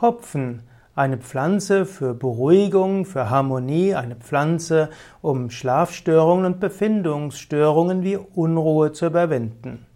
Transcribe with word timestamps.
Hopfen, 0.00 0.62
eine 0.94 1.18
Pflanze 1.18 1.84
für 1.84 2.14
Beruhigung, 2.14 3.04
für 3.04 3.28
Harmonie, 3.28 3.94
eine 3.94 4.16
Pflanze, 4.16 4.88
um 5.20 5.50
Schlafstörungen 5.50 6.46
und 6.46 6.60
Befindungsstörungen 6.60 8.02
wie 8.02 8.16
Unruhe 8.16 8.92
zu 8.92 9.06
überwinden. 9.06 9.86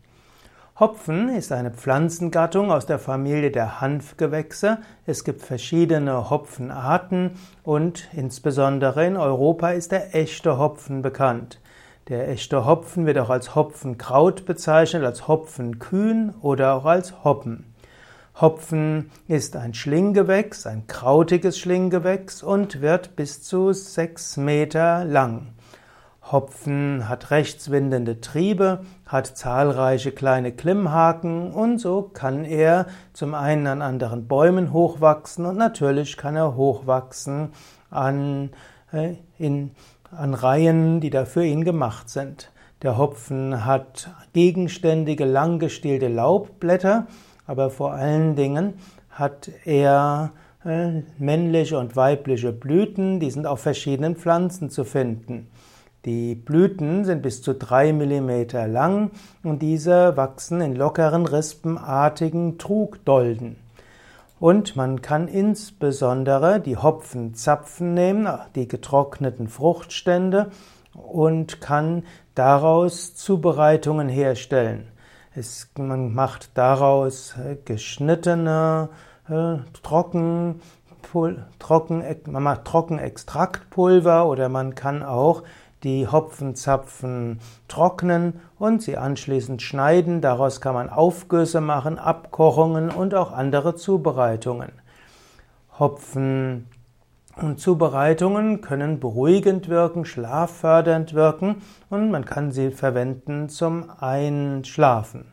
Hopfen 0.79 1.29
ist 1.29 1.53
eine 1.53 1.71
Pflanzengattung 1.71 2.73
aus 2.73 2.85
der 2.85 2.99
Familie 2.99 3.51
der 3.51 3.81
Hanfgewächse. 3.81 4.79
Es 5.07 5.25
gibt 5.25 5.41
verschiedene 5.41 6.31
Hopfenarten 6.31 7.31
und 7.63 8.09
insbesondere 8.13 9.07
in 9.07 9.17
Europa 9.17 9.71
ist 9.71 9.93
der 9.93 10.15
echte 10.15 10.59
Hopfen 10.59 11.01
bekannt. 11.01 11.61
Der 12.09 12.29
echte 12.29 12.67
Hopfen 12.67 13.07
wird 13.07 13.19
auch 13.19 13.31
als 13.31 13.55
Hopfenkraut 13.55 14.45
bezeichnet, 14.45 15.05
als 15.05 15.29
Hopfenkühn 15.29 16.35
oder 16.43 16.75
auch 16.75 16.85
als 16.85 17.25
Hoppen. 17.25 17.74
Hopfen 18.41 19.13
ist 19.29 19.55
ein 19.55 19.75
Schlinggewächs, 19.75 20.67
ein 20.67 20.89
krautiges 20.89 21.57
Schlinggewächs 21.57 22.43
und 22.43 22.81
wird 22.81 23.15
bis 23.15 23.45
zu 23.45 23.73
sechs 23.73 24.37
Meter 24.37 25.05
lang. 25.05 25.55
Hopfen 26.33 27.09
hat 27.09 27.31
rechtswindende 27.31 28.21
Triebe, 28.21 28.81
hat 29.07 29.27
zahlreiche 29.37 30.11
kleine 30.11 30.51
Klimmhaken 30.51 31.53
und 31.53 31.79
so 31.79 32.03
kann 32.03 32.45
er 32.45 32.87
zum 33.13 33.35
einen 33.35 33.69
an 33.69 33.83
anderen 33.83 34.27
Bäumen 34.27 34.73
hochwachsen 34.73 35.47
und 35.47 35.57
natürlich 35.57 36.17
kann 36.17 36.35
er 36.35 36.57
hochwachsen 36.57 37.51
an, 37.91 38.51
äh, 38.91 39.15
in, 39.39 39.71
an 40.11 40.35
Reihen, 40.35 41.01
die 41.01 41.11
da 41.11 41.25
für 41.25 41.45
ihn 41.45 41.63
gemacht 41.63 42.11
sind. 42.11 42.51
Der 42.83 42.99
Hopfen 42.99 43.65
hat 43.65 44.11
gegenständige, 44.33 45.25
langgestielte 45.25 46.09
Laubblätter 46.09 47.07
aber 47.47 47.71
vor 47.71 47.93
allen 47.93 48.37
Dingen 48.37 48.75
hat 49.11 49.51
er 49.65 50.33
äh, 50.65 51.03
männliche 51.19 51.79
und 51.79 51.97
weibliche 51.97 52.53
Blüten, 52.53 53.21
die 53.21 53.31
sind 53.31 53.47
auf 53.47 53.61
verschiedenen 53.61 54.17
Pflanzen 54.17 54.71
zu 54.71 54.85
finden. 54.85 55.49
Die 56.05 56.35
Blüten 56.35 57.05
sind 57.05 57.23
bis 57.23 57.41
zu 57.41 57.55
drei 57.55 57.93
Millimeter 57.93 58.69
lang 58.69 59.11
und 59.43 59.63
diese 59.63 60.17
wachsen 60.17 60.61
in 60.61 60.77
lockeren, 60.77 61.27
rispenartigen 61.27 62.59
Trugdolden. 62.59 63.57
Und 64.39 64.77
man 64.77 65.01
kann 65.01 65.29
insbesondere 65.29 66.61
die 66.61 66.77
Hopfenzapfen 66.77 67.95
nehmen, 67.95 68.29
die 68.55 68.69
getrockneten 68.69 69.49
Fruchtstände, 69.49 70.51
und 70.95 71.61
kann 71.61 72.05
daraus 72.35 73.15
Zubereitungen 73.17 74.09
herstellen. 74.09 74.89
Es, 75.37 75.69
man 75.77 76.15
macht 76.15 76.57
daraus 76.57 77.35
äh, 77.37 77.57
geschnittene, 77.65 78.89
äh, 79.29 79.57
trocken, 79.83 80.61
trocken, 81.59 82.05
man 82.27 82.43
macht 82.43 82.65
Trockenextraktpulver 82.65 84.27
oder 84.27 84.49
man 84.49 84.77
kann 84.77 85.03
auch 85.03 85.43
die 85.83 86.07
Hopfenzapfen 86.07 87.41
trocknen 87.69 88.41
und 88.59 88.83
sie 88.83 88.97
anschließend 88.97 89.61
schneiden. 89.61 90.21
Daraus 90.21 90.61
kann 90.61 90.75
man 90.75 90.89
Aufgüsse 90.89 91.61
machen, 91.61 91.99
Abkochungen 91.99 92.91
und 92.91 93.15
auch 93.15 93.33
andere 93.33 93.75
Zubereitungen. 93.75 94.73
Hopfen 95.79 96.69
und 97.37 97.61
Zubereitungen 97.61 98.61
können 98.61 99.01
beruhigend 99.01 99.69
wirken, 99.69 100.05
schlaffördernd 100.05 101.15
wirken 101.15 101.63
und 101.91 102.11
man 102.11 102.25
kann 102.25 102.53
sie 102.53 102.71
verwenden 102.71 103.49
zum 103.49 103.91
Einschlafen. 103.99 105.33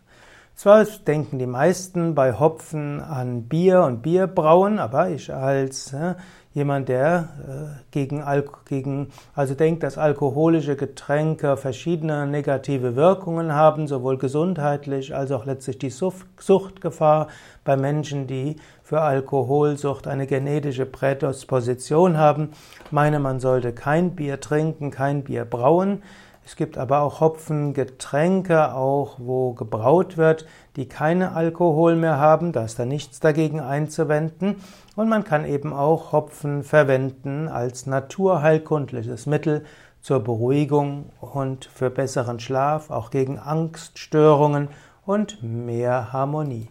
Zwar 0.56 0.86
denken 0.86 1.40
die 1.40 1.48
meisten 1.48 2.14
bei 2.14 2.38
Hopfen 2.38 3.00
an 3.00 3.48
Bier 3.48 3.82
und 3.84 4.02
Bierbrauen, 4.02 4.80
aber 4.80 5.10
ich 5.10 5.34
als 5.34 5.94
äh, 5.94 6.16
jemand, 6.54 6.90
der 6.90 7.30
äh, 7.48 7.84
gegen, 7.92 8.22
Al 8.22 8.44
gegen, 8.66 9.08
also 9.34 9.54
denkt, 9.54 9.84
dass 9.84 9.98
alkoholische 9.98 10.76
Getränke 10.76 11.56
verschiedene 11.56 12.28
negative 12.28 12.96
Wirkungen 12.96 13.54
haben, 13.54 13.88
sowohl 13.88 14.18
gesundheitlich 14.18 15.16
als 15.16 15.32
auch 15.32 15.46
letztlich 15.46 15.80
die 15.80 15.90
Suchtgefahr 15.90 17.28
bei 17.64 17.78
Menschen, 17.78 18.28
die 18.28 18.58
für 18.84 19.02
Alkoholsucht 19.02 20.08
eine 20.08 20.28
genetische 20.28 20.86
Prädisposition 20.86 22.18
haben, 22.18 22.50
meine, 22.90 23.20
man 23.20 23.40
sollte 23.40 23.72
kein 23.72 24.16
Bier 24.16 24.42
trinken, 24.42 24.92
kein 24.92 25.24
Bier 25.24 25.46
brauen. 25.46 26.04
Es 26.44 26.56
gibt 26.56 26.78
aber 26.78 27.02
auch 27.02 27.20
Hopfengetränke, 27.20 28.74
auch 28.74 29.16
wo 29.20 29.54
gebraut 29.54 30.18
wird, 30.18 30.46
die 30.76 30.88
keine 30.88 31.34
Alkohol 31.34 31.96
mehr 31.96 32.18
haben, 32.18 32.52
da 32.52 32.64
ist 32.66 32.80
da 32.80 32.86
nichts 32.86 33.20
dagegen 33.20 33.60
einzuwenden. 33.60 34.56
Und 34.96 35.08
man 35.08 35.24
kann 35.24 35.46
eben 35.46 35.72
auch 35.72 36.12
Hopfen 36.12 36.64
verwenden 36.64 37.48
als 37.48 37.86
naturheilkundliches 37.86 39.28
Mittel 39.28 39.64
zur 40.02 40.20
Beruhigung 40.20 41.12
und 41.20 41.66
für 41.66 41.90
besseren 41.90 42.40
Schlaf, 42.40 42.90
auch 42.90 43.12
gegen 43.12 43.38
Angststörungen 43.38 44.70
und 45.06 45.42
mehr 45.44 46.12
Harmonie. 46.12 46.70